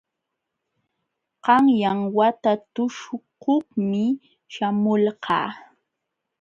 Qanyan 1.45 1.99
wata 2.15 2.51
tuśhukuqmi 2.73 4.03
śhamulqaa. 4.53 5.49